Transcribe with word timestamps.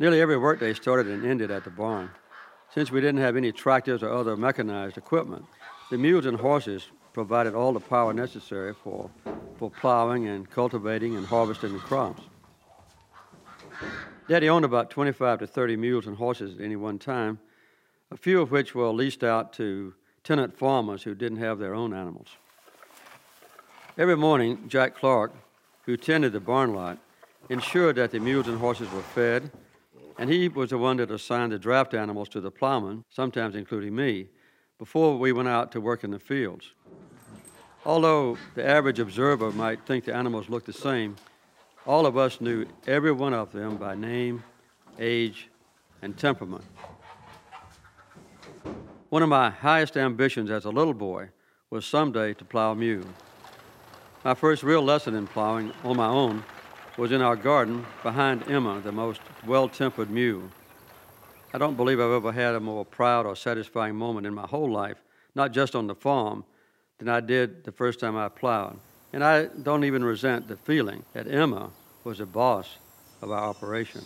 Nearly 0.00 0.20
every 0.20 0.36
workday 0.36 0.74
started 0.74 1.08
and 1.08 1.26
ended 1.26 1.50
at 1.50 1.64
the 1.64 1.70
barn. 1.70 2.10
Since 2.72 2.92
we 2.92 3.00
didn't 3.00 3.20
have 3.20 3.36
any 3.36 3.50
tractors 3.50 4.02
or 4.02 4.12
other 4.12 4.36
mechanized 4.36 4.96
equipment, 4.96 5.44
the 5.90 5.98
mules 5.98 6.26
and 6.26 6.38
horses 6.38 6.86
provided 7.12 7.54
all 7.54 7.72
the 7.72 7.80
power 7.80 8.12
necessary 8.12 8.74
for, 8.74 9.10
for 9.56 9.70
plowing 9.70 10.28
and 10.28 10.48
cultivating 10.48 11.16
and 11.16 11.26
harvesting 11.26 11.72
the 11.72 11.80
crops. 11.80 12.22
Daddy 14.28 14.48
owned 14.48 14.64
about 14.64 14.90
25 14.90 15.40
to 15.40 15.46
30 15.46 15.76
mules 15.76 16.06
and 16.06 16.16
horses 16.16 16.54
at 16.56 16.64
any 16.64 16.76
one 16.76 16.98
time, 16.98 17.40
a 18.12 18.16
few 18.16 18.40
of 18.40 18.52
which 18.52 18.74
were 18.74 18.90
leased 18.90 19.24
out 19.24 19.52
to 19.54 19.94
tenant 20.22 20.56
farmers 20.56 21.02
who 21.02 21.14
didn't 21.14 21.38
have 21.38 21.58
their 21.58 21.74
own 21.74 21.92
animals. 21.92 22.28
Every 23.96 24.16
morning, 24.16 24.68
Jack 24.68 24.94
Clark, 24.94 25.32
who 25.86 25.96
tended 25.96 26.34
the 26.34 26.40
barn 26.40 26.74
lot, 26.74 26.98
ensured 27.48 27.96
that 27.96 28.12
the 28.12 28.20
mules 28.20 28.46
and 28.46 28.58
horses 28.58 28.90
were 28.92 29.02
fed, 29.02 29.50
and 30.18 30.28
he 30.28 30.48
was 30.48 30.70
the 30.70 30.78
one 30.78 30.96
that 30.96 31.10
assigned 31.10 31.52
the 31.52 31.58
draft 31.58 31.94
animals 31.94 32.28
to 32.30 32.40
the 32.40 32.50
plowman, 32.50 33.04
sometimes 33.08 33.54
including 33.54 33.94
me, 33.94 34.26
before 34.78 35.16
we 35.16 35.32
went 35.32 35.48
out 35.48 35.70
to 35.72 35.80
work 35.80 36.02
in 36.02 36.10
the 36.10 36.18
fields. 36.18 36.72
Although 37.86 38.36
the 38.54 38.66
average 38.66 38.98
observer 38.98 39.52
might 39.52 39.86
think 39.86 40.04
the 40.04 40.14
animals 40.14 40.48
looked 40.48 40.66
the 40.66 40.72
same, 40.72 41.16
all 41.86 42.04
of 42.04 42.16
us 42.16 42.40
knew 42.40 42.66
every 42.86 43.12
one 43.12 43.32
of 43.32 43.52
them 43.52 43.76
by 43.76 43.94
name, 43.94 44.42
age, 44.98 45.48
and 46.02 46.16
temperament. 46.18 46.64
One 49.08 49.22
of 49.22 49.28
my 49.28 49.50
highest 49.50 49.96
ambitions 49.96 50.50
as 50.50 50.64
a 50.64 50.70
little 50.70 50.92
boy 50.94 51.30
was 51.70 51.86
someday 51.86 52.34
to 52.34 52.44
plow 52.44 52.74
mule. 52.74 53.06
My 54.24 54.34
first 54.34 54.62
real 54.62 54.82
lesson 54.82 55.14
in 55.14 55.26
plowing 55.26 55.72
on 55.84 55.96
my 55.96 56.08
own 56.08 56.44
was 56.98 57.12
in 57.12 57.22
our 57.22 57.36
garden 57.36 57.86
behind 58.02 58.50
Emma, 58.50 58.80
the 58.80 58.90
most 58.90 59.20
well 59.46 59.68
tempered 59.68 60.10
mule. 60.10 60.42
I 61.54 61.58
don't 61.58 61.76
believe 61.76 62.00
I've 62.00 62.10
ever 62.10 62.32
had 62.32 62.56
a 62.56 62.60
more 62.60 62.84
proud 62.84 63.24
or 63.24 63.36
satisfying 63.36 63.94
moment 63.94 64.26
in 64.26 64.34
my 64.34 64.46
whole 64.48 64.68
life, 64.68 65.00
not 65.36 65.52
just 65.52 65.76
on 65.76 65.86
the 65.86 65.94
farm, 65.94 66.44
than 66.98 67.08
I 67.08 67.20
did 67.20 67.62
the 67.62 67.70
first 67.70 68.00
time 68.00 68.16
I 68.16 68.28
plowed. 68.28 68.80
And 69.12 69.22
I 69.22 69.44
don't 69.44 69.84
even 69.84 70.04
resent 70.04 70.48
the 70.48 70.56
feeling 70.56 71.04
that 71.12 71.28
Emma 71.28 71.70
was 72.02 72.18
the 72.18 72.26
boss 72.26 72.78
of 73.22 73.30
our 73.30 73.44
operation. 73.44 74.04